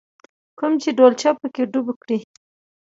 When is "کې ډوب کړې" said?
1.53-2.17